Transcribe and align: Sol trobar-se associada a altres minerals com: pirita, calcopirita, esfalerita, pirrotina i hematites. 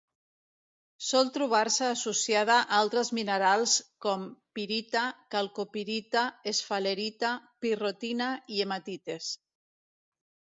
Sol 1.07 1.27
trobar-se 1.33 1.83
associada 1.89 2.55
a 2.61 2.79
altres 2.85 3.11
minerals 3.17 3.75
com: 4.05 4.23
pirita, 4.59 5.03
calcopirita, 5.35 6.25
esfalerita, 6.53 7.35
pirrotina 7.67 8.31
i 8.57 8.65
hematites. 8.65 9.31